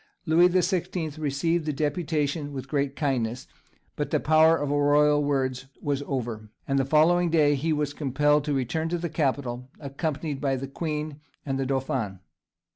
Louis 0.25 0.47
the 0.47 0.63
Sixteenth 0.63 1.19
received 1.19 1.67
the 1.67 1.71
deputation 1.71 2.53
with 2.53 2.67
great 2.67 2.95
kindness, 2.95 3.45
but 3.95 4.09
the 4.09 4.19
power 4.19 4.57
of 4.57 4.71
royal 4.71 5.23
words 5.23 5.67
was 5.79 6.01
over, 6.07 6.49
and 6.67 6.79
the 6.79 6.85
following 6.85 7.29
day 7.29 7.53
he 7.53 7.71
was 7.71 7.93
compelled 7.93 8.43
to 8.45 8.53
return 8.53 8.89
to 8.89 8.97
the 8.97 9.09
capital, 9.09 9.69
accompanied 9.79 10.41
by 10.41 10.55
the 10.55 10.67
Queen 10.67 11.19
and 11.45 11.59
the 11.59 11.67
dauphin. 11.67 12.17